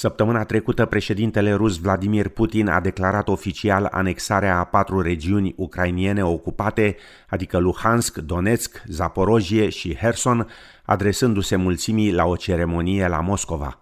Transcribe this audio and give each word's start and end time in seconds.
Săptămâna 0.00 0.44
trecută, 0.44 0.84
președintele 0.84 1.52
rus 1.52 1.76
Vladimir 1.76 2.28
Putin 2.28 2.68
a 2.68 2.80
declarat 2.80 3.28
oficial 3.28 3.88
anexarea 3.90 4.58
a 4.58 4.64
patru 4.64 5.00
regiuni 5.00 5.54
ucrainiene 5.56 6.24
ocupate, 6.24 6.96
adică 7.28 7.58
Luhansk, 7.58 8.18
Donetsk, 8.18 8.82
Zaporojie 8.88 9.68
și 9.68 9.96
Herson, 9.96 10.46
adresându-se 10.84 11.56
mulțimii 11.56 12.12
la 12.12 12.24
o 12.24 12.36
ceremonie 12.36 13.08
la 13.08 13.20
Moscova. 13.20 13.78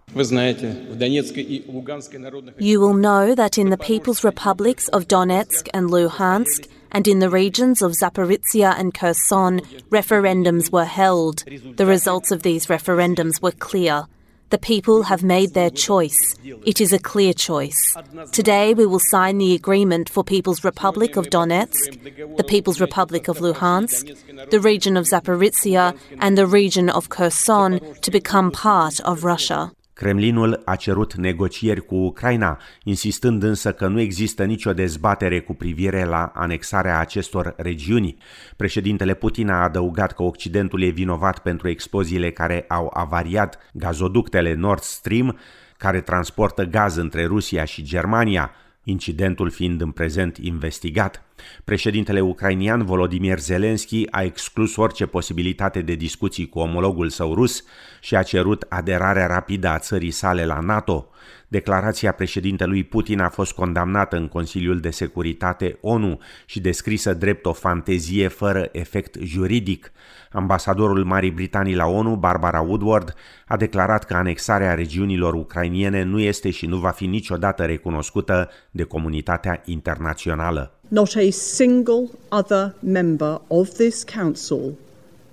You 2.57 2.87
will 2.87 3.01
know 3.01 3.33
that 3.33 3.55
in 3.55 3.69
the 3.69 3.93
People's 3.93 4.21
Republics 4.21 4.85
of 4.91 5.03
Donetsk 5.05 5.67
and 5.71 5.89
Luhansk 5.93 6.63
and 6.89 7.05
in 7.05 7.19
the 7.19 7.29
regions 7.31 7.81
of 7.81 7.91
Zaporizhia 8.03 8.77
and 8.77 8.91
Kherson, 8.91 9.61
referendums 9.91 10.69
were 10.71 10.89
held. 11.01 11.43
The 11.75 11.85
results 11.85 12.31
of 12.31 12.41
these 12.41 12.65
referendums 12.67 13.41
were 13.41 13.55
clear. 13.57 14.07
The 14.49 14.57
people 14.57 15.03
have 15.03 15.23
made 15.23 15.53
their 15.53 15.69
choice. 15.69 16.35
It 16.65 16.81
is 16.81 16.91
a 16.91 16.99
clear 16.99 17.33
choice. 17.33 17.95
Today 18.31 18.73
we 18.73 18.85
will 18.85 18.99
sign 18.99 19.37
the 19.37 19.53
agreement 19.53 20.09
for 20.09 20.23
People's 20.23 20.63
Republic 20.63 21.15
of 21.15 21.27
Donetsk, 21.27 22.35
the 22.37 22.43
People's 22.43 22.81
Republic 22.81 23.27
of 23.27 23.37
Luhansk, 23.39 24.49
the 24.49 24.59
region 24.59 24.97
of 24.97 25.05
Zaporizhia, 25.05 25.97
and 26.19 26.37
the 26.37 26.47
region 26.47 26.89
of 26.89 27.09
Kherson 27.09 27.79
to 28.01 28.11
become 28.11 28.51
part 28.51 28.99
of 29.01 29.23
Russia. 29.23 29.71
Kremlinul 29.99 30.61
a 30.65 30.75
cerut 30.75 31.13
negocieri 31.13 31.85
cu 31.85 31.95
Ucraina, 31.95 32.59
insistând 32.83 33.43
însă 33.43 33.73
că 33.73 33.87
nu 33.87 33.99
există 33.99 34.43
nicio 34.43 34.73
dezbatere 34.73 35.39
cu 35.39 35.53
privire 35.53 36.05
la 36.05 36.31
anexarea 36.35 36.99
acestor 36.99 37.53
regiuni. 37.57 38.17
Președintele 38.55 39.13
Putin 39.13 39.49
a 39.49 39.63
adăugat 39.63 40.11
că 40.11 40.23
Occidentul 40.23 40.81
e 40.81 40.89
vinovat 40.89 41.39
pentru 41.39 41.67
exploziile 41.67 42.31
care 42.31 42.65
au 42.67 42.91
avariat 42.93 43.57
gazoductele 43.73 44.53
Nord 44.53 44.81
Stream, 44.81 45.37
care 45.77 46.01
transportă 46.01 46.63
gaz 46.63 46.95
între 46.95 47.25
Rusia 47.25 47.65
și 47.65 47.83
Germania, 47.83 48.51
incidentul 48.83 49.49
fiind 49.49 49.81
în 49.81 49.91
prezent 49.91 50.37
investigat. 50.37 51.28
Președintele 51.63 52.19
ucrainian 52.19 52.85
Volodymyr 52.85 53.39
Zelensky 53.39 54.05
a 54.09 54.23
exclus 54.23 54.75
orice 54.75 55.05
posibilitate 55.05 55.81
de 55.81 55.93
discuții 55.93 56.49
cu 56.49 56.59
omologul 56.59 57.09
său 57.09 57.33
rus 57.33 57.63
și 58.01 58.15
a 58.15 58.23
cerut 58.23 58.65
aderarea 58.69 59.27
rapidă 59.27 59.67
a 59.67 59.79
țării 59.79 60.11
sale 60.11 60.45
la 60.45 60.59
NATO. 60.59 61.09
Declarația 61.51 62.11
președintelui 62.11 62.83
Putin 62.83 63.19
a 63.19 63.29
fost 63.29 63.53
condamnată 63.53 64.15
în 64.15 64.27
Consiliul 64.27 64.79
de 64.79 64.89
Securitate 64.89 65.77
ONU 65.81 66.19
și 66.45 66.59
descrisă 66.59 67.13
drept 67.13 67.45
o 67.45 67.53
fantezie 67.53 68.27
fără 68.27 68.69
efect 68.71 69.15
juridic. 69.21 69.91
Ambasadorul 70.31 71.03
Marii 71.05 71.31
Britanii 71.31 71.75
la 71.75 71.85
ONU, 71.85 72.15
Barbara 72.15 72.61
Woodward, 72.61 73.15
a 73.47 73.57
declarat 73.57 74.05
că 74.05 74.13
anexarea 74.13 74.73
regiunilor 74.73 75.33
ucrainiene 75.33 76.03
nu 76.03 76.19
este 76.19 76.49
și 76.49 76.65
nu 76.65 76.77
va 76.77 76.89
fi 76.89 77.05
niciodată 77.05 77.65
recunoscută 77.65 78.49
de 78.71 78.83
comunitatea 78.83 79.61
internațională. 79.65 80.78
Not 80.91 81.15
a 81.15 81.29
single 81.31 82.09
other 82.31 82.73
member 82.81 83.39
of 83.51 83.77
this 83.77 84.03
council 84.03 84.75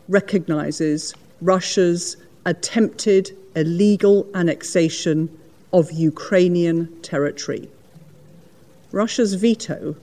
recognizes 0.08 1.14
Russia's 1.40 2.16
attempted 2.44 3.36
illegal 3.54 4.26
annexation 4.34 5.30
of 5.72 5.90
Ukrainian 5.92 7.00
territory. 7.00 7.70
Russia's 8.92 9.34
veto 9.34 9.96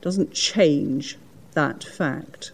doesn't 0.00 0.32
change 0.32 1.16
that 1.54 1.84
fact. 1.84 2.50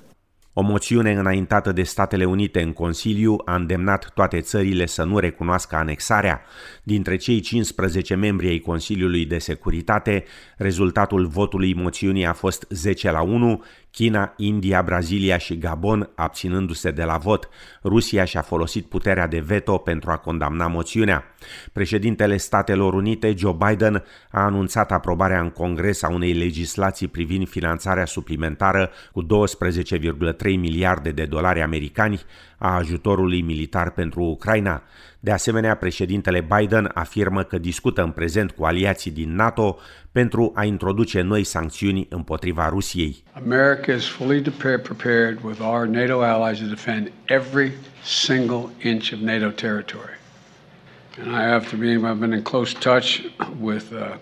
O 0.54 0.62
moțiune 0.62 1.12
înaintată 1.12 1.72
de 1.72 1.82
Statele 1.82 2.24
Unite 2.24 2.62
în 2.62 2.72
Consiliu 2.72 3.36
a 3.44 3.54
îndemnat 3.54 4.10
toate 4.14 4.40
țările 4.40 4.86
să 4.86 5.04
nu 5.04 5.18
recunoască 5.18 5.76
anexarea. 5.76 6.42
Dintre 6.82 7.16
cei 7.16 7.40
15 7.40 8.14
membri 8.14 8.48
ai 8.48 8.58
Consiliului 8.58 9.26
de 9.26 9.38
Securitate, 9.38 10.24
rezultatul 10.56 11.26
votului 11.26 11.74
moțiunii 11.74 12.26
a 12.26 12.32
fost 12.32 12.66
10 12.68 13.10
la 13.10 13.22
1, 13.22 13.64
China, 13.92 14.32
India, 14.36 14.82
Brazilia 14.82 15.38
și 15.38 15.58
Gabon 15.58 16.10
abținându-se 16.14 16.90
de 16.90 17.02
la 17.02 17.16
vot. 17.16 17.48
Rusia 17.84 18.24
și-a 18.24 18.42
folosit 18.42 18.86
puterea 18.86 19.26
de 19.26 19.38
veto 19.40 19.78
pentru 19.78 20.10
a 20.10 20.16
condamna 20.16 20.66
moțiunea. 20.66 21.24
Președintele 21.72 22.36
Statelor 22.36 22.94
Unite, 22.94 23.34
Joe 23.36 23.56
Biden, 23.68 24.04
a 24.30 24.40
anunțat 24.40 24.92
aprobarea 24.92 25.40
în 25.40 25.50
Congres 25.50 26.02
a 26.02 26.08
unei 26.08 26.32
legislații 26.32 27.08
privind 27.08 27.48
finanțarea 27.48 28.04
suplimentară 28.04 28.90
cu 29.12 29.26
12,3 29.26 29.26
miliarde 30.42 31.10
de 31.10 31.24
dolari 31.24 31.62
americani 31.62 32.22
a 32.62 32.74
ajutorului 32.74 33.42
militar 33.42 33.90
pentru 33.90 34.22
Ucraina. 34.22 34.82
De 35.20 35.30
asemenea, 35.30 35.74
președintele 35.74 36.46
Biden 36.56 36.90
afirmă 36.94 37.42
că 37.42 37.58
discută 37.58 38.02
în 38.02 38.10
prezent 38.10 38.50
cu 38.50 38.64
aliații 38.64 39.10
din 39.10 39.34
NATO 39.34 39.78
pentru 40.12 40.52
a 40.54 40.64
introduce 40.64 41.20
noi 41.20 41.44
sancțiuni 41.44 42.06
împotriva 42.10 42.68
Rusiei. 42.68 43.22
America 43.32 43.92
is 43.92 44.06
fully 44.06 44.40
prepared 44.82 45.38
with 45.42 45.60
our 45.60 45.86
NATO 45.86 46.20
allies 46.20 46.58
to 46.58 46.66
defend 46.66 47.12
every 47.24 47.72
single 48.04 48.68
inch 48.82 49.12
of 49.12 49.18
NATO 49.18 49.48
territory. 49.48 50.18
And 51.20 51.30
I 51.30 51.42
have 51.52 51.68
to 51.70 51.76
be 51.76 51.86
I've 51.86 52.18
been 52.18 52.32
in 52.32 52.42
close 52.42 52.74
touch 52.78 53.20
with 53.60 53.92
uh, 53.92 54.16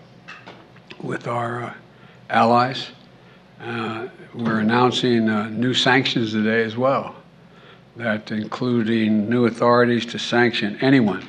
with 1.03 1.27
our 1.27 1.63
uh, 1.63 1.73
allies. 2.27 2.91
Uh, 3.63 4.07
we're 4.33 4.59
announcing 4.59 5.29
uh, 5.29 5.49
new 5.49 5.73
sanctions 5.73 6.31
today 6.31 6.63
as 6.65 6.75
well. 6.75 7.20
That 7.97 8.29
including 8.29 9.29
new 9.29 9.45
authorities 9.45 10.05
to 10.05 10.17
sanction 10.17 10.77
anyone 10.81 11.21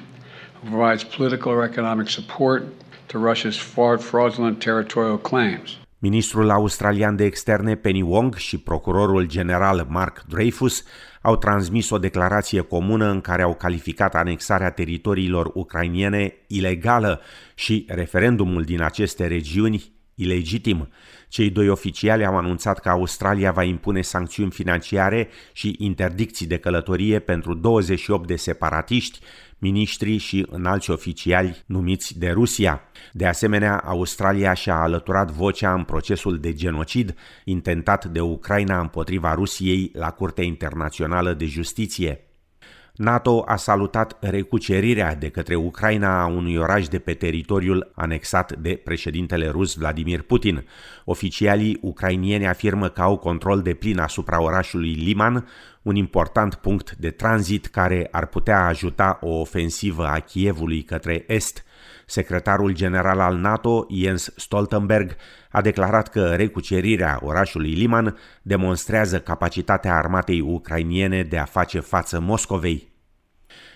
who 0.60 0.70
provides 0.70 1.04
political 1.04 1.52
or 1.52 1.64
economic 1.64 2.08
support 2.08 2.62
to 3.08 3.18
Russia's 3.18 3.56
fraudulent 4.00 4.60
territorial 4.60 5.18
claims. 5.18 5.76
Ministrul 5.98 6.50
australian 6.50 7.16
de 7.16 7.24
externe 7.24 7.74
Penny 7.74 8.02
Wong 8.02 8.34
și 8.34 8.58
procurorul 8.58 9.26
general 9.26 9.86
Mark 9.88 10.24
Dreyfus 10.28 10.84
au 11.20 11.36
transmis 11.36 11.90
o 11.90 11.98
declarație 11.98 12.60
comună 12.60 13.10
în 13.10 13.20
care 13.20 13.42
au 13.42 13.54
calificat 13.54 14.14
anexarea 14.14 14.70
teritoriilor 14.70 15.50
ucrainiene 15.54 16.34
ilegală 16.46 17.20
și 17.54 17.86
referendumul 17.88 18.62
din 18.62 18.82
aceste 18.82 19.26
regiuni 19.26 19.92
ilegitim. 20.22 20.88
Cei 21.28 21.50
doi 21.50 21.68
oficiali 21.68 22.24
au 22.24 22.36
anunțat 22.36 22.78
că 22.78 22.88
Australia 22.88 23.52
va 23.52 23.62
impune 23.62 24.00
sancțiuni 24.00 24.50
financiare 24.50 25.28
și 25.52 25.74
interdicții 25.78 26.46
de 26.46 26.58
călătorie 26.58 27.18
pentru 27.18 27.54
28 27.54 28.26
de 28.26 28.36
separatiști, 28.36 29.18
miniștri 29.58 30.16
și 30.16 30.46
înalți 30.50 30.90
oficiali 30.90 31.62
numiți 31.66 32.18
de 32.18 32.30
Rusia. 32.30 32.80
De 33.12 33.26
asemenea, 33.26 33.78
Australia 33.78 34.52
și-a 34.52 34.76
alăturat 34.76 35.30
vocea 35.30 35.72
în 35.72 35.84
procesul 35.84 36.38
de 36.38 36.52
genocid 36.52 37.14
intentat 37.44 38.04
de 38.04 38.20
Ucraina 38.20 38.80
împotriva 38.80 39.34
Rusiei 39.34 39.90
la 39.94 40.10
Curtea 40.10 40.44
Internațională 40.44 41.32
de 41.32 41.46
Justiție. 41.46 42.31
NATO 42.96 43.44
a 43.46 43.56
salutat 43.56 44.16
recucerirea 44.20 45.14
de 45.14 45.28
către 45.28 45.54
Ucraina 45.54 46.22
a 46.22 46.26
unui 46.26 46.56
oraș 46.56 46.88
de 46.88 46.98
pe 46.98 47.14
teritoriul 47.14 47.92
anexat 47.94 48.56
de 48.56 48.80
președintele 48.84 49.48
rus 49.48 49.74
Vladimir 49.74 50.22
Putin. 50.22 50.66
Oficialii 51.04 51.78
ucrainieni 51.80 52.46
afirmă 52.46 52.88
că 52.88 53.02
au 53.02 53.16
control 53.16 53.62
de 53.62 53.74
plin 53.74 53.98
asupra 53.98 54.42
orașului 54.42 54.92
Liman, 54.92 55.48
un 55.82 55.96
important 55.96 56.54
punct 56.54 56.96
de 56.96 57.10
tranzit 57.10 57.66
care 57.66 58.08
ar 58.10 58.26
putea 58.26 58.66
ajuta 58.66 59.18
o 59.20 59.28
ofensivă 59.28 60.06
a 60.06 60.18
Kievului 60.18 60.82
către 60.82 61.24
est. 61.26 61.64
Secretarul 62.06 62.74
general 62.74 63.20
al 63.20 63.36
NATO, 63.36 63.86
Jens 63.90 64.32
Stoltenberg, 64.36 65.16
a 65.50 65.60
declarat 65.60 66.08
că 66.08 66.34
recucerirea 66.34 67.18
orașului 67.22 67.72
Liman 67.72 68.16
demonstrează 68.42 69.20
capacitatea 69.20 69.96
armatei 69.96 70.40
ucrainiene 70.40 71.22
de 71.22 71.38
a 71.38 71.44
face 71.44 71.80
față 71.80 72.20
Moscovei. 72.20 72.90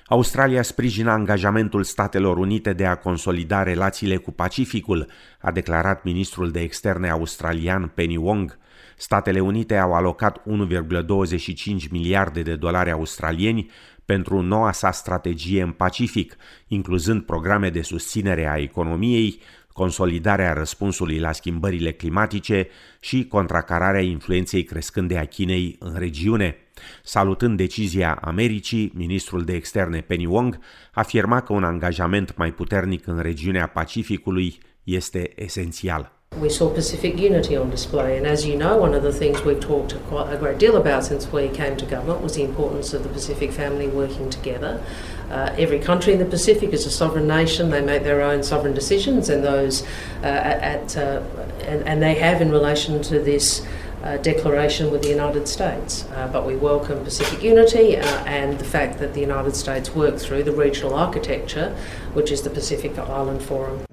Australia 0.09 0.63
sprijină 0.63 1.11
angajamentul 1.11 1.85
Statelor 1.85 2.37
Unite 2.37 2.73
de 2.73 2.87
a 2.87 2.95
consolida 2.95 3.63
relațiile 3.63 4.17
cu 4.17 4.33
Pacificul, 4.33 5.07
a 5.41 5.51
declarat 5.51 6.05
ministrul 6.05 6.51
de 6.51 6.61
externe 6.61 7.11
australian 7.11 7.93
Penny 7.95 8.17
Wong. 8.17 8.59
Statele 8.97 9.41
Unite 9.41 9.77
au 9.77 9.95
alocat 9.95 10.39
1,25 10.39 11.91
miliarde 11.91 12.43
de 12.43 12.57
dolari 12.57 12.91
australieni 12.91 13.71
pentru 14.07 14.41
noua 14.41 14.73
sa 14.73 14.91
strategie 14.91 15.63
în 15.63 15.71
Pacific, 15.71 16.37
incluzând 16.69 17.23
programe 17.23 17.71
de 17.71 17.83
susținere 17.83 18.47
a 18.47 18.57
economiei, 18.57 19.41
consolidarea 19.73 20.53
răspunsului 20.53 21.19
la 21.19 21.33
schimbările 21.33 21.93
climatice 21.93 22.69
și 23.01 23.27
contracararea 23.27 24.01
influenței 24.01 24.65
crescânde 24.65 25.19
a 25.19 25.25
Chinei 25.25 25.77
în 25.79 25.95
regiune. 25.99 26.57
Salutând 27.03 27.57
decizia 27.57 28.19
Americii, 28.23 28.93
ministrul 28.95 29.45
de 29.45 29.55
externe 29.55 30.01
Penny 30.01 30.27
Wong 30.27 30.59
afirma 30.93 31.41
că 31.41 31.53
un 31.53 31.65
angajament 31.65 32.37
mai 32.37 32.53
puternic 32.53 33.07
în 33.07 33.19
regiunea 33.19 33.67
Pacificului 33.67 34.59
este 34.83 35.43
esențial. 35.43 36.16
We 36.35 36.51
saw 36.51 36.69
Pacific 36.69 37.19
unity 37.19 37.57
on 37.57 37.71
display, 37.71 38.19
and 38.19 38.27
as 38.27 38.45
you 38.45 38.57
know, 38.57 38.77
one 38.77 38.93
of 38.93 39.03
the 39.03 39.13
things 39.13 39.41
we've 39.41 39.59
talked 39.59 39.95
quite 40.09 40.31
a 40.31 40.37
great 40.37 40.59
deal 40.59 40.77
about 40.77 41.05
since 41.05 41.33
we 41.33 41.49
came 41.49 41.79
to 41.79 41.87
government 41.87 42.21
was 42.21 42.35
the 42.35 42.43
importance 42.43 42.93
of 42.93 43.05
the 43.05 43.09
Pacific 43.09 43.53
family 43.53 43.89
working 43.89 44.29
together. 44.29 44.85
Uh, 45.31 45.55
every 45.57 45.79
country 45.79 46.13
in 46.13 46.19
the 46.19 46.27
Pacific 46.27 46.75
is 46.75 46.85
a 46.85 46.91
sovereign 46.91 47.27
nation; 47.27 47.71
they 47.71 47.81
make 47.81 48.03
their 48.03 48.21
own 48.21 48.43
sovereign 48.43 48.75
decisions, 48.75 49.31
and 49.31 49.43
those 49.43 49.83
uh, 50.23 50.27
at 50.27 50.95
uh, 50.99 51.23
and, 51.63 51.83
and, 51.89 52.03
they 52.03 52.15
have 52.15 52.43
in 52.43 52.51
relation 52.51 53.03
to 53.03 53.19
this. 53.19 53.67
Uh, 54.05 54.19
declaration 54.19 54.93
with 54.93 55.03
the 55.03 55.09
United 55.09 55.49
States, 55.49 56.05
uh, 56.15 56.29
but 56.31 56.47
we 56.47 56.55
welcome 56.55 57.03
Pacific 57.03 57.43
unity 57.43 57.97
uh, 57.97 58.05
and 58.27 58.57
the 58.59 58.65
fact 58.65 58.99
that 58.99 59.15
the 59.15 59.21
United 59.21 59.57
States 59.57 59.97
work 59.97 60.17
through 60.17 60.45
the 60.45 60.53
regional 60.53 60.95
architecture, 60.95 61.75
which 62.13 62.31
is 62.31 62.43
the 62.43 62.51
Pacific 62.51 62.97
Island 62.99 63.43
Forum. 63.43 63.85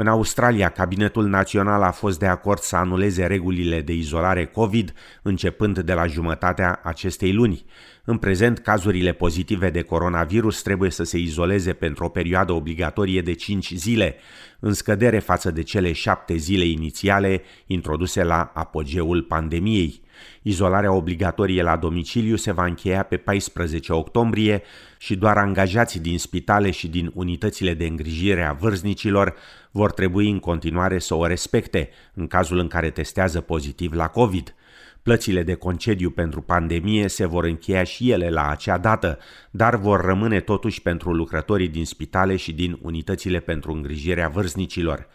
În 0.00 0.06
Australia, 0.06 0.68
Cabinetul 0.68 1.26
Național 1.26 1.82
a 1.82 1.90
fost 1.90 2.18
de 2.18 2.26
acord 2.26 2.58
să 2.58 2.76
anuleze 2.76 3.26
regulile 3.26 3.80
de 3.80 3.92
izolare 3.92 4.46
COVID 4.46 4.92
începând 5.22 5.78
de 5.78 5.92
la 5.92 6.06
jumătatea 6.06 6.80
acestei 6.84 7.32
luni. 7.32 7.64
În 8.04 8.16
prezent, 8.16 8.58
cazurile 8.58 9.12
pozitive 9.12 9.70
de 9.70 9.82
coronavirus 9.82 10.62
trebuie 10.62 10.90
să 10.90 11.04
se 11.04 11.18
izoleze 11.18 11.72
pentru 11.72 12.04
o 12.04 12.08
perioadă 12.08 12.52
obligatorie 12.52 13.20
de 13.20 13.32
5 13.32 13.72
zile, 13.74 14.16
în 14.60 14.72
scădere 14.72 15.18
față 15.18 15.50
de 15.50 15.62
cele 15.62 15.92
7 15.92 16.36
zile 16.36 16.64
inițiale 16.64 17.42
introduse 17.66 18.22
la 18.22 18.50
apogeul 18.54 19.22
pandemiei. 19.22 20.00
Izolarea 20.42 20.92
obligatorie 20.92 21.62
la 21.62 21.76
domiciliu 21.76 22.36
se 22.36 22.52
va 22.52 22.64
încheia 22.64 23.02
pe 23.02 23.16
14 23.16 23.92
octombrie 23.92 24.62
și 24.98 25.16
doar 25.16 25.36
angajații 25.36 26.00
din 26.00 26.18
spitale 26.18 26.70
și 26.70 26.88
din 26.88 27.10
unitățile 27.14 27.74
de 27.74 27.86
îngrijire 27.86 28.44
a 28.44 28.52
vârstnicilor 28.52 29.34
vor 29.70 29.92
trebui 29.92 30.30
în 30.30 30.38
continuare 30.38 30.98
să 30.98 31.14
o 31.14 31.26
respecte 31.26 31.90
în 32.14 32.26
cazul 32.26 32.58
în 32.58 32.68
care 32.68 32.90
testează 32.90 33.40
pozitiv 33.40 33.92
la 33.92 34.08
COVID. 34.08 34.54
Plățile 35.02 35.42
de 35.42 35.54
concediu 35.54 36.10
pentru 36.10 36.40
pandemie 36.40 37.08
se 37.08 37.26
vor 37.26 37.44
încheia 37.44 37.82
și 37.82 38.10
ele 38.10 38.30
la 38.30 38.48
acea 38.48 38.78
dată, 38.78 39.18
dar 39.50 39.76
vor 39.76 40.00
rămâne 40.00 40.40
totuși 40.40 40.82
pentru 40.82 41.12
lucrătorii 41.12 41.68
din 41.68 41.86
spitale 41.86 42.36
și 42.36 42.52
din 42.52 42.78
unitățile 42.82 43.40
pentru 43.40 43.72
îngrijirea 43.72 44.28
vârstnicilor. 44.28 45.08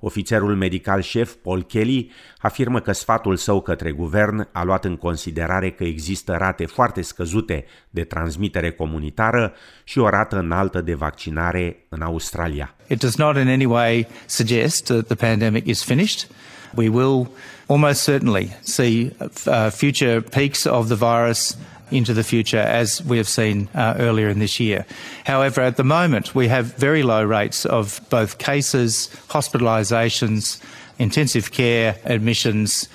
Ofițerul 0.00 0.56
medical 0.56 1.00
șef 1.00 1.32
Paul 1.42 1.62
Kelly 1.62 2.10
afirmă 2.38 2.80
că 2.80 2.92
sfatul 2.92 3.36
său 3.36 3.60
către 3.60 3.90
guvern 3.90 4.48
a 4.52 4.62
luat 4.64 4.84
în 4.84 4.96
considerare 4.96 5.70
că 5.70 5.84
există 5.84 6.36
rate 6.38 6.66
foarte 6.66 7.02
scăzute 7.02 7.64
de 7.90 8.04
transmitere 8.04 8.70
comunitară 8.70 9.52
și 9.84 9.98
o 9.98 10.08
rată 10.08 10.38
înaltă 10.38 10.80
de 10.80 10.94
vaccinare 10.94 11.86
în 11.88 12.02
Australia. 12.02 12.74
It 12.86 12.98
does 12.98 13.16
not 13.16 13.36
in 13.36 13.48
any 13.48 13.64
way 13.64 14.06
suggest 14.26 14.84
that 14.84 15.06
the 15.06 15.14
pandemic 15.14 15.66
is 15.66 15.84
finished. 15.84 16.30
We 16.74 16.88
will 16.88 17.30
almost 17.66 18.04
certainly 18.04 18.58
see 18.62 19.12
uh, 19.18 19.70
future 19.70 20.20
peaks 20.20 20.64
of 20.64 20.86
the 20.86 20.96
virus 20.96 21.56
into 21.90 22.14
the 22.14 22.22
future, 22.22 22.58
as 22.58 23.02
we 23.04 23.16
have 23.16 23.28
seen 23.28 23.68
uh, 23.74 23.94
earlier 23.98 24.28
in 24.28 24.38
this 24.38 24.58
year. 24.58 24.84
However, 25.24 25.60
at 25.60 25.76
the 25.76 25.84
moment, 25.84 26.34
we 26.34 26.48
have 26.48 26.74
very 26.76 27.02
low 27.02 27.24
rates 27.24 27.64
of 27.64 28.00
both 28.10 28.38
cases, 28.38 29.10
hospitalisations, 29.28 30.60
intensive 30.98 31.50
care 31.50 31.96
admissions, 32.04 32.88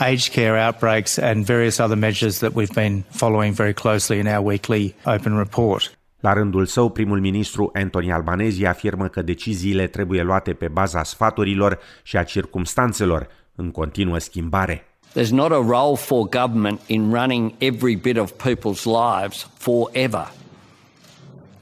aged 0.00 0.32
care 0.32 0.56
outbreaks, 0.56 1.18
and 1.18 1.46
various 1.46 1.80
other 1.80 1.96
measures 1.96 2.38
that 2.38 2.54
we've 2.54 2.74
been 2.74 3.04
following 3.10 3.52
very 3.52 3.74
closely 3.74 4.18
in 4.18 4.26
our 4.26 4.42
weekly 4.42 4.94
open 5.06 5.36
report. 5.36 5.90
La 6.20 6.32
rândul 6.32 6.66
său, 6.66 6.88
primul 6.88 7.20
ministru 7.20 7.70
Anthony 7.74 8.12
Albanese 8.12 8.66
afirmă 8.66 9.08
că 9.08 9.22
deciziile 9.22 9.86
trebuie 9.86 10.22
luate 10.22 10.52
pe 10.52 10.68
baza 10.68 11.02
sfaturilor 11.02 11.78
și 12.02 12.16
a 12.16 12.22
circumstanțelor 12.22 13.28
în 13.54 13.70
continuă 13.70 14.18
schimbare. 14.18 14.91
There's 15.14 15.32
not 15.32 15.52
a 15.52 15.60
role 15.60 15.96
for 15.96 16.26
government 16.26 16.80
in 16.88 17.10
running 17.10 17.54
every 17.60 17.96
bit 17.96 18.16
of 18.16 18.38
people's 18.38 18.86
lives 18.86 19.46
forever. 19.58 20.26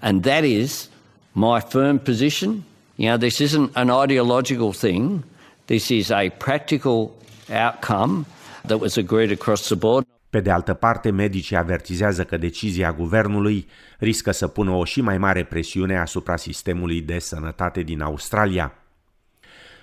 And 0.00 0.22
that 0.22 0.44
is 0.44 0.88
my 1.34 1.60
firm 1.60 1.98
position. 1.98 2.64
You 2.96 3.08
know, 3.08 3.16
this 3.16 3.40
isn't 3.40 3.70
an 3.74 3.90
ideological 3.90 4.72
thing, 4.72 5.24
this 5.66 5.90
is 5.90 6.10
a 6.10 6.30
practical 6.30 7.12
outcome 7.50 8.26
that 8.64 8.78
was 8.78 8.96
agreed 8.96 9.32
across 9.32 9.68
the 9.68 9.76
board. 9.76 10.06
Pe 10.30 10.40
de 10.40 10.50
altă 10.50 10.74
parte, 10.74 11.10
medicii 11.10 11.56
avertizează 11.56 12.24
că 12.24 12.36
decizia 12.36 12.92
guvernului 12.92 13.68
riscă 13.98 14.30
să 14.30 14.46
pună 14.48 14.70
o 14.70 14.84
și 14.84 15.00
mai 15.00 15.18
mare 15.18 15.44
presiune 15.44 15.98
asupra 15.98 16.36
sistemului 16.36 17.00
de 17.00 17.18
sănătate 17.18 17.82
din 17.82 18.00
Australia. 18.00 18.79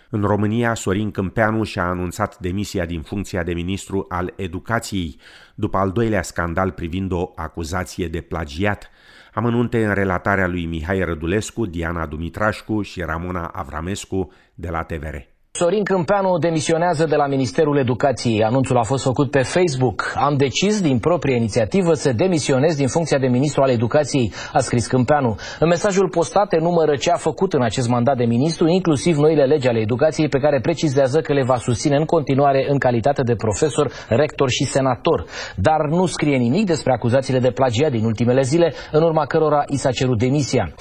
În 0.10 0.22
România, 0.22 0.74
Sorin 0.74 1.12
Câmpeanu 1.12 1.64
și-a 1.64 1.88
anunțat 1.88 2.40
demisia 2.40 2.86
din 2.86 3.02
funcția 3.02 3.44
de 3.44 3.54
ministru 3.54 4.06
al 4.10 4.34
educației, 4.36 5.20
după 5.56 5.78
al 5.78 5.92
doilea 5.92 6.22
scandal 6.22 6.72
privind 6.72 7.12
o 7.12 7.32
acuzație 7.36 8.08
de 8.08 8.22
plagiat. 8.22 8.90
Amănunte 9.34 9.86
în 9.86 9.94
relatarea 9.94 10.48
lui 10.48 10.66
Mihai 10.66 11.04
Rădulescu, 11.04 11.66
Diana 11.66 12.06
Dumitrașcu 12.06 12.82
și 12.82 13.02
Ramona 13.02 13.48
Avramescu 13.48 14.32
de 14.54 14.70
la 14.70 14.84
TVR. 14.84 15.37
Sorin 15.60 15.84
Câmpeanu 15.84 16.38
demisionează 16.38 17.06
de 17.06 17.16
la 17.16 17.28
Ministerul 17.28 17.78
Educației. 17.78 18.44
Anunțul 18.44 18.78
a 18.78 18.84
fost 18.84 19.04
făcut 19.04 19.32
pe 19.32 19.42
Facebook. 19.42 20.14
Am 20.16 20.36
decis 20.38 20.82
din 20.82 21.00
proprie 21.00 21.36
inițiativă 21.36 21.94
să 21.94 22.14
demisionez 22.14 22.76
din 22.76 22.88
funcția 22.88 23.18
de 23.18 23.28
ministru 23.28 23.62
al 23.62 23.70
educației, 23.70 24.34
a 24.54 24.60
scris 24.60 24.88
Câmpeanu. 24.88 25.36
În 25.60 25.68
mesajul 25.68 26.10
postat 26.10 26.54
enumără 26.54 26.96
ce 26.96 27.12
a 27.12 27.16
făcut 27.16 27.54
în 27.54 27.62
acest 27.62 27.88
mandat 27.88 28.18
de 28.18 28.24
ministru, 28.24 28.68
inclusiv 28.68 29.18
noile 29.18 29.46
legi 29.46 29.68
ale 29.68 29.80
educației 29.80 30.28
pe 30.28 30.40
care 30.40 30.60
precizează 30.60 31.22
că 31.22 31.34
le 31.34 31.44
va 31.44 31.56
susține 31.56 31.96
în 31.96 32.06
continuare 32.06 32.66
în 32.70 32.78
calitate 32.78 33.22
de 33.22 33.36
profesor, 33.36 33.92
rector 34.08 34.50
și 34.50 34.64
senator. 34.64 35.26
Dar 35.56 35.82
nu 35.90 36.06
scrie 36.06 36.38
nimic 36.38 36.66
despre 36.66 36.94
acuzațiile 36.94 37.40
de 37.40 37.52
plagiat 37.52 37.92
din 37.92 38.04
ultimele 38.04 38.42
zile, 38.42 38.74
în 38.92 39.04
urma 39.04 39.26
cărora 39.26 39.64
i 39.68 39.78
s-a 39.78 39.92
cerut 39.92 40.18
demisia. 40.18 40.74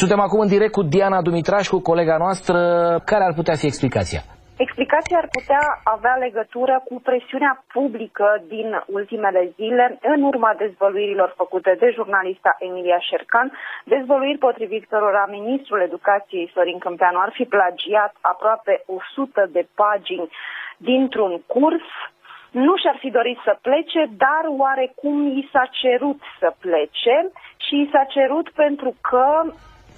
Suntem 0.00 0.20
acum 0.20 0.40
în 0.40 0.48
direct 0.54 0.72
cu 0.72 0.82
Diana 0.82 1.22
Dumitrașcu, 1.22 1.80
colega 1.90 2.16
noastră. 2.16 2.56
Care 3.10 3.24
ar 3.24 3.34
putea 3.34 3.56
fi 3.60 3.66
explicația? 3.66 4.20
Explicația 4.64 5.16
ar 5.22 5.28
putea 5.38 5.62
avea 5.96 6.16
legătură 6.26 6.74
cu 6.88 6.94
presiunea 7.08 7.54
publică 7.74 8.28
din 8.54 8.68
ultimele 8.98 9.42
zile 9.58 9.98
în 10.14 10.22
urma 10.22 10.54
dezvăluirilor 10.58 11.30
făcute 11.36 11.76
de 11.80 11.88
jurnalista 11.96 12.50
Emilia 12.58 13.00
Șercan, 13.08 13.48
dezvăluiri 13.84 14.44
potrivit 14.46 14.84
cărora 14.92 15.24
ministrul 15.38 15.80
educației 15.80 16.50
Sorin 16.54 16.78
Câmpeanu 16.78 17.18
ar 17.20 17.32
fi 17.38 17.44
plagiat 17.54 18.12
aproape 18.20 18.74
100 18.86 19.48
de 19.56 19.62
pagini 19.74 20.28
dintr-un 20.76 21.32
curs 21.46 21.88
nu 22.50 22.76
și-ar 22.76 22.96
fi 23.02 23.10
dorit 23.10 23.38
să 23.44 23.58
plece, 23.66 24.02
dar 24.24 24.44
oarecum 24.62 25.16
i 25.40 25.48
s-a 25.52 25.66
cerut 25.80 26.20
să 26.40 26.48
plece 26.64 27.16
și 27.64 27.74
i 27.84 27.90
s-a 27.92 28.04
cerut 28.16 28.50
pentru 28.62 28.90
că 29.08 29.26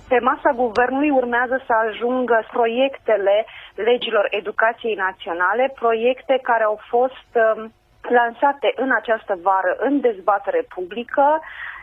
pe 0.09 0.19
masa 0.21 0.51
guvernului 0.65 1.11
urmează 1.11 1.63
să 1.67 1.73
ajungă 1.73 2.45
proiectele 2.53 3.45
legilor 3.75 4.27
educației 4.31 4.95
naționale, 4.95 5.73
proiecte 5.75 6.39
care 6.43 6.63
au 6.65 6.79
fost 6.89 7.29
um, 7.35 7.73
lansate 8.09 8.73
în 8.77 8.91
această 9.01 9.39
vară 9.43 9.77
în 9.79 10.01
dezbatere 10.01 10.67
publică. 10.75 11.41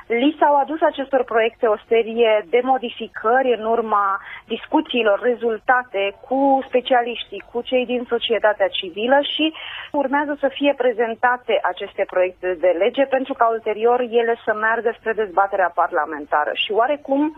Li 0.07 0.35
s-au 0.39 0.55
adus 0.55 0.81
acestor 0.81 1.23
proiecte 1.23 1.65
o 1.67 1.77
serie 1.87 2.45
de 2.49 2.59
modificări 2.63 3.53
în 3.57 3.65
urma 3.65 4.19
discuțiilor 4.45 5.19
rezultate 5.21 6.15
cu 6.27 6.63
specialiștii, 6.67 7.43
cu 7.51 7.61
cei 7.61 7.85
din 7.85 8.05
societatea 8.09 8.67
civilă 8.67 9.19
și 9.33 9.53
urmează 9.91 10.37
să 10.39 10.47
fie 10.53 10.73
prezentate 10.77 11.59
aceste 11.63 12.03
proiecte 12.07 12.57
de 12.59 12.75
lege 12.77 13.03
pentru 13.03 13.33
ca 13.33 13.49
ulterior 13.49 13.99
ele 13.99 14.35
să 14.45 14.53
meargă 14.53 14.95
spre 14.99 15.13
dezbaterea 15.13 15.71
parlamentară. 15.75 16.51
Și 16.53 16.71
oarecum 16.71 17.35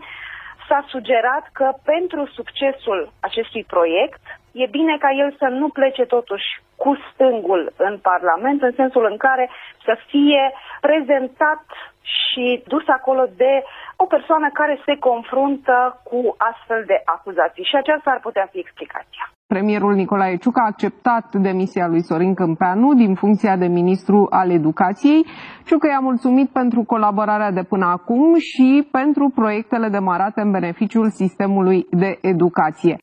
s-a 0.68 0.84
sugerat 0.88 1.48
că 1.52 1.72
pentru 1.84 2.26
succesul 2.26 3.12
acestui 3.20 3.64
proiect 3.64 4.20
e 4.52 4.66
bine 4.66 4.96
ca 4.98 5.10
el 5.10 5.34
să 5.38 5.44
nu 5.44 5.68
plece 5.68 6.04
totuși 6.04 6.48
cu 6.76 6.98
stângul 7.12 7.72
în 7.76 7.98
Parlament, 7.98 8.62
în 8.62 8.72
sensul 8.72 9.04
în 9.10 9.16
care 9.16 9.50
să 9.84 9.98
fie 10.06 10.52
prezentat 10.80 11.64
și 12.02 12.62
dus 12.66 12.88
acolo 12.88 13.24
de 13.36 13.62
o 13.96 14.04
persoană 14.04 14.50
care 14.52 14.80
se 14.84 14.96
confruntă 14.98 16.00
cu 16.04 16.34
astfel 16.38 16.84
de 16.86 17.02
acuzații. 17.04 17.64
Și 17.64 17.76
aceasta 17.76 18.10
ar 18.10 18.20
putea 18.20 18.48
fi 18.50 18.58
explicația. 18.58 19.33
Premierul 19.46 19.94
Nicolae 19.94 20.36
Ciuc 20.36 20.58
a 20.58 20.66
acceptat 20.66 21.34
demisia 21.34 21.86
lui 21.86 22.02
Sorin 22.02 22.34
Câmpeanu 22.34 22.94
din 22.94 23.14
funcția 23.14 23.56
de 23.56 23.66
ministru 23.66 24.26
al 24.30 24.50
educației. 24.50 25.26
Ciucă 25.66 25.86
i-a 25.86 25.98
mulțumit 25.98 26.48
pentru 26.50 26.82
colaborarea 26.82 27.50
de 27.50 27.62
până 27.62 27.84
acum 27.84 28.38
și 28.38 28.88
pentru 28.90 29.32
proiectele 29.34 29.88
demarate 29.88 30.40
în 30.40 30.50
beneficiul 30.50 31.10
sistemului 31.10 31.86
de 31.90 32.18
educație. 32.20 32.98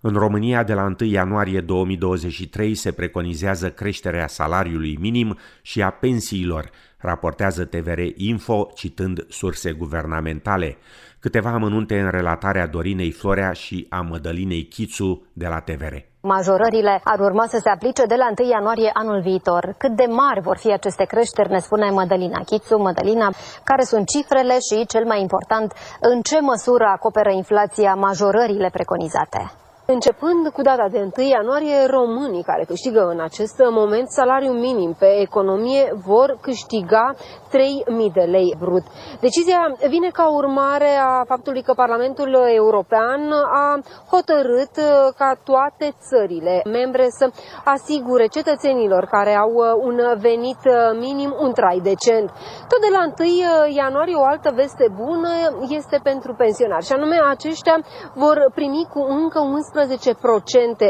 În 0.00 0.12
România, 0.12 0.62
de 0.64 0.74
la 0.74 0.82
1 0.82 1.10
ianuarie 1.10 1.60
2023, 1.60 2.74
se 2.74 2.92
preconizează 2.92 3.70
creșterea 3.70 4.26
salariului 4.26 4.96
minim 5.00 5.36
și 5.62 5.82
a 5.82 5.90
pensiilor, 5.90 6.70
raportează 7.10 7.64
TVR 7.64 8.00
Info, 8.16 8.58
citând 8.74 9.16
surse 9.28 9.72
guvernamentale. 9.72 10.76
Câteva 11.20 11.50
amănunte 11.50 12.00
în 12.00 12.10
relatarea 12.10 12.66
Dorinei 12.66 13.12
Florea 13.20 13.52
și 13.52 13.86
a 13.90 14.00
Mădălinei 14.10 14.64
Chițu 14.64 15.26
de 15.32 15.46
la 15.46 15.60
TVR. 15.60 15.94
Majorările 16.20 17.00
ar 17.04 17.18
urma 17.28 17.46
să 17.46 17.58
se 17.62 17.68
aplice 17.68 18.04
de 18.06 18.14
la 18.14 18.28
1 18.38 18.50
ianuarie 18.50 18.90
anul 18.94 19.20
viitor. 19.20 19.74
Cât 19.78 19.96
de 19.96 20.06
mari 20.22 20.40
vor 20.40 20.56
fi 20.56 20.72
aceste 20.72 21.04
creșteri, 21.04 21.50
ne 21.50 21.58
spune 21.58 21.90
Mădălina 21.90 22.40
Chițu. 22.50 22.76
Mădălina, 22.78 23.28
care 23.64 23.82
sunt 23.82 24.06
cifrele 24.06 24.56
și, 24.68 24.86
cel 24.86 25.04
mai 25.04 25.20
important, 25.20 25.72
în 26.00 26.20
ce 26.20 26.38
măsură 26.40 26.86
acoperă 26.96 27.30
inflația 27.30 27.94
majorările 27.94 28.68
preconizate? 28.72 29.65
Începând 29.88 30.48
cu 30.52 30.62
data 30.62 30.88
de 30.90 30.98
1 31.16 31.28
ianuarie, 31.28 31.86
românii 31.86 32.42
care 32.42 32.64
câștigă 32.64 33.02
în 33.12 33.20
acest 33.20 33.56
moment 33.70 34.08
salariu 34.10 34.52
minim 34.52 34.96
pe 34.98 35.20
economie 35.20 35.92
vor 36.06 36.38
câștiga 36.40 37.14
3.000 37.14 38.12
de 38.12 38.20
lei 38.20 38.54
brut. 38.58 38.82
Decizia 39.20 39.60
vine 39.88 40.08
ca 40.08 40.26
urmare 40.30 40.90
a 41.10 41.24
faptului 41.26 41.62
că 41.62 41.72
Parlamentul 41.76 42.32
European 42.54 43.20
a 43.64 43.78
hotărât 44.10 44.74
ca 45.16 45.30
toate 45.44 45.94
țările 46.08 46.62
membre 46.64 47.06
să 47.08 47.30
asigure 47.64 48.26
cetățenilor 48.26 49.04
care 49.04 49.34
au 49.34 49.52
un 49.82 49.98
venit 50.18 50.60
minim 50.98 51.36
un 51.40 51.52
trai 51.52 51.80
decent. 51.82 52.28
Tot 52.70 52.80
de 52.86 52.90
la 52.96 53.02
1 53.18 53.28
ianuarie 53.76 54.14
o 54.14 54.24
altă 54.24 54.50
veste 54.54 54.86
bună 55.04 55.30
este 55.68 56.00
pentru 56.02 56.34
pensionari 56.34 56.84
și 56.84 56.92
anume 56.92 57.16
aceștia 57.30 57.76
vor 58.14 58.50
primi 58.54 58.86
cu 58.92 59.00
încă 59.08 59.40
11 59.40 59.74
15% 59.75 59.75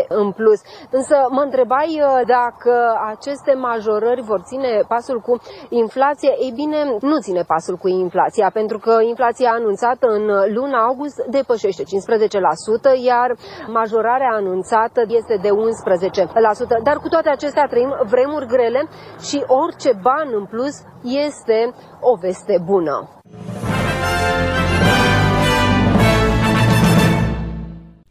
în 0.09 0.33
plus. 0.33 0.61
Însă 0.91 1.17
mă 1.31 1.41
întrebai 1.41 1.91
uh, 2.01 2.21
dacă 2.27 2.75
aceste 3.13 3.53
majorări 3.55 4.23
vor 4.23 4.41
ține 4.51 4.71
pasul 4.89 5.21
cu 5.21 5.41
inflația. 5.69 6.33
Ei 6.45 6.53
bine, 6.55 6.81
nu 7.01 7.17
ține 7.21 7.43
pasul 7.53 7.77
cu 7.77 7.89
inflația, 7.89 8.51
pentru 8.53 8.79
că 8.79 8.95
inflația 9.03 9.51
anunțată 9.51 10.07
în 10.07 10.25
luna 10.55 10.79
august 10.85 11.17
depășește 11.31 11.83
15%, 11.83 11.87
iar 13.05 13.31
majorarea 13.67 14.33
anunțată 14.33 15.01
este 15.07 15.35
de 15.43 15.49
11%. 15.49 16.83
Dar 16.83 16.97
cu 16.97 17.09
toate 17.09 17.29
acestea 17.29 17.67
trăim 17.67 17.93
vremuri 18.13 18.47
grele 18.47 18.89
și 19.29 19.45
orice 19.47 19.91
ban 20.03 20.29
în 20.33 20.45
plus 20.45 20.75
este 21.03 21.75
o 22.01 22.17
veste 22.17 22.63
bună. 22.65 23.09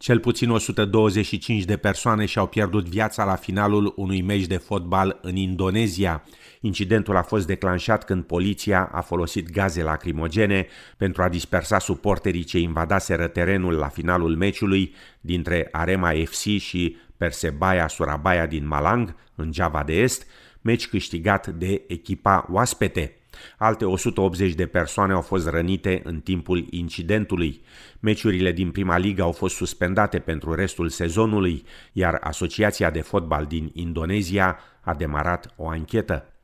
Cel 0.06 0.18
puțin 0.18 0.50
125 0.50 1.64
de 1.64 1.76
persoane 1.76 2.26
și-au 2.26 2.46
pierdut 2.46 2.88
viața 2.88 3.24
la 3.24 3.34
finalul 3.34 3.92
unui 3.96 4.22
meci 4.22 4.46
de 4.46 4.56
fotbal 4.56 5.18
în 5.22 5.36
Indonezia. 5.36 6.24
Incidentul 6.60 7.16
a 7.16 7.22
fost 7.22 7.46
declanșat 7.46 8.04
când 8.04 8.24
poliția 8.24 8.90
a 8.92 9.00
folosit 9.00 9.50
gaze 9.50 9.82
lacrimogene 9.82 10.66
pentru 10.96 11.22
a 11.22 11.28
dispersa 11.28 11.78
suporterii 11.78 12.44
ce 12.44 12.58
invadaseră 12.58 13.26
terenul 13.26 13.74
la 13.74 13.88
finalul 13.88 14.36
meciului 14.36 14.94
dintre 15.20 15.68
Arema 15.70 16.12
FC 16.24 16.42
și 16.58 16.96
Persebaya 17.16 17.88
Surabaya 17.88 18.46
din 18.46 18.66
Malang, 18.66 19.14
în 19.34 19.52
Java 19.52 19.82
de 19.82 19.92
Est, 19.92 20.26
meci 20.60 20.88
câștigat 20.88 21.46
de 21.46 21.82
echipa 21.86 22.46
oaspete. 22.52 23.16
Alte 23.58 23.84
180 23.84 24.54
de 24.54 24.66
persoane 24.66 25.12
au 25.12 25.20
fost 25.20 25.48
rănite 25.48 26.00
în 26.04 26.20
timpul 26.20 26.66
incidentului. 26.70 27.62
Meciurile 28.00 28.52
din 28.52 28.70
prima 28.70 28.98
ligă 28.98 29.22
au 29.22 29.32
fost 29.32 29.54
suspendate 29.54 30.18
pentru 30.18 30.54
restul 30.54 30.88
sezonului, 30.88 31.64
iar 31.92 32.18
Asociația 32.20 32.90
de 32.90 33.00
Fotbal 33.00 33.46
din 33.46 33.70
Indonezia 33.72 34.58
a 34.80 34.94
demarat 34.94 35.54
o 35.56 35.68
anchetă. 35.68 36.35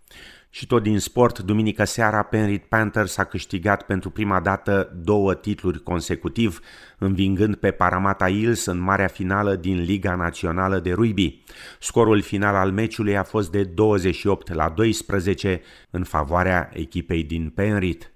Și 0.54 0.66
tot 0.66 0.82
din 0.82 0.98
sport, 0.98 1.38
duminică 1.38 1.84
seara, 1.84 2.22
Penrith 2.22 2.64
Panthers 2.68 3.16
a 3.16 3.24
câștigat 3.24 3.82
pentru 3.82 4.10
prima 4.10 4.40
dată 4.40 4.92
două 5.04 5.34
titluri 5.34 5.82
consecutiv, 5.82 6.60
învingând 6.98 7.54
pe 7.54 7.70
Paramata 7.70 8.28
Hills 8.28 8.64
în 8.64 8.78
marea 8.78 9.06
finală 9.06 9.54
din 9.54 9.80
Liga 9.80 10.14
Națională 10.14 10.78
de 10.78 10.92
Rugby. 10.92 11.42
Scorul 11.80 12.22
final 12.22 12.54
al 12.54 12.72
meciului 12.72 13.16
a 13.16 13.22
fost 13.22 13.50
de 13.50 13.64
28 13.64 14.52
la 14.52 14.68
12 14.68 15.60
în 15.90 16.04
favoarea 16.04 16.70
echipei 16.72 17.22
din 17.22 17.48
Penrith. 17.54 18.06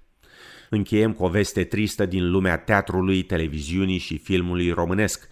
Încheiem 0.69 1.13
cu 1.13 1.23
o 1.23 1.29
veste 1.29 1.63
tristă 1.63 2.05
din 2.05 2.31
lumea 2.31 2.57
teatrului, 2.57 3.23
televiziunii 3.23 3.97
și 3.97 4.17
filmului 4.17 4.71
românesc. 4.71 5.27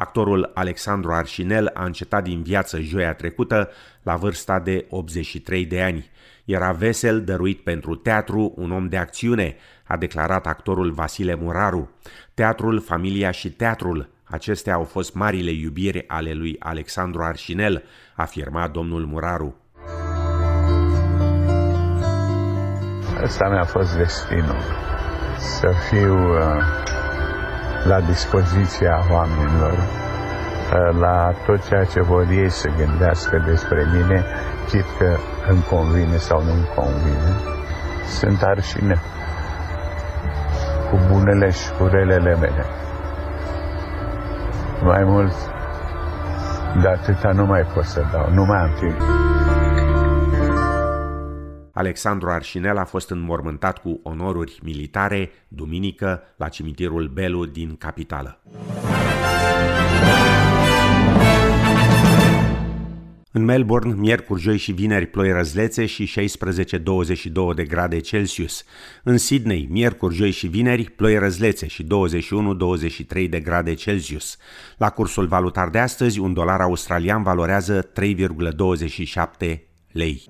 Actorul 0.00 0.50
Alexandru 0.54 1.12
Arșinel 1.12 1.70
a 1.74 1.84
încetat 1.84 2.22
din 2.22 2.42
viață 2.42 2.80
joia 2.80 3.14
trecută 3.14 3.70
la 4.02 4.16
vârsta 4.16 4.60
de 4.60 4.86
83 4.90 5.66
de 5.66 5.82
ani. 5.82 6.10
Era 6.44 6.72
vesel, 6.72 7.24
dăruit 7.24 7.60
pentru 7.60 7.94
teatru, 7.94 8.52
un 8.56 8.72
om 8.72 8.88
de 8.88 8.96
acțiune, 8.96 9.56
a 9.84 9.96
declarat 9.96 10.46
actorul 10.46 10.90
Vasile 10.90 11.34
Muraru. 11.34 11.90
Teatrul, 12.34 12.80
familia 12.80 13.30
și 13.30 13.50
teatrul, 13.50 14.08
acestea 14.24 14.74
au 14.74 14.84
fost 14.84 15.14
marile 15.14 15.50
iubiri 15.50 16.04
ale 16.08 16.32
lui 16.32 16.56
Alexandru 16.58 17.22
Arșinel, 17.22 17.82
afirma 18.14 18.68
domnul 18.68 19.06
Muraru. 19.06 19.56
Asta 23.22 23.48
mi-a 23.48 23.64
fost 23.64 23.96
destinul, 23.96 24.60
să 25.38 25.72
fiu 25.90 26.14
uh, 26.14 26.88
la 27.84 28.00
dispoziția 28.00 29.06
oamenilor, 29.10 29.72
uh, 29.72 30.98
la 31.00 31.32
tot 31.46 31.68
ceea 31.68 31.84
ce 31.84 32.00
vor 32.02 32.26
ei 32.30 32.50
să 32.50 32.68
gândească 32.76 33.42
despre 33.46 33.86
mine, 33.92 34.24
chit 34.68 34.84
că 34.98 35.16
îmi 35.48 35.64
convine 35.70 36.16
sau 36.16 36.42
nu 36.42 36.52
îmi 36.52 36.68
convine. 36.74 37.30
Sunt 38.06 38.42
arșine 38.42 39.00
cu 40.90 40.98
bunele 41.12 41.50
și 41.50 41.70
cu 41.78 41.86
relele 41.86 42.36
mele. 42.36 42.64
Mai 44.82 45.04
mult 45.04 45.34
de 46.82 46.88
atâta 46.88 47.30
nu 47.32 47.44
mai 47.44 47.62
pot 47.74 47.84
să 47.84 48.04
dau, 48.12 48.28
nu 48.30 48.44
mai 48.44 48.58
am 48.58 48.74
timp. 48.78 49.00
Alexandru 51.80 52.30
Arșinel 52.30 52.76
a 52.76 52.84
fost 52.84 53.10
înmormântat 53.10 53.78
cu 53.78 54.00
onoruri 54.02 54.58
militare 54.62 55.30
duminică 55.48 56.22
la 56.36 56.48
cimitirul 56.48 57.10
Belu 57.14 57.44
din 57.44 57.76
capitală. 57.76 58.40
În 63.32 63.44
Melbourne, 63.44 63.94
miercuri, 63.94 64.40
joi 64.40 64.56
și 64.56 64.72
vineri 64.72 65.06
ploi 65.06 65.32
răzlețe 65.32 65.86
și 65.86 66.12
16-22 66.20 67.54
de 67.54 67.64
grade 67.64 67.98
Celsius. 67.98 68.64
În 69.02 69.18
Sydney, 69.18 69.68
miercuri, 69.70 70.14
joi 70.14 70.30
și 70.30 70.46
vineri 70.46 70.84
ploi 70.84 71.18
răzlețe 71.18 71.66
și 71.66 71.84
21-23 71.84 73.28
de 73.28 73.40
grade 73.40 73.74
Celsius. 73.74 74.36
La 74.76 74.90
cursul 74.90 75.26
valutar 75.26 75.68
de 75.68 75.78
astăzi, 75.78 76.18
un 76.18 76.32
dolar 76.32 76.60
australian 76.60 77.22
valorează 77.22 77.90
3,27 79.42 79.58
lei. 79.92 80.28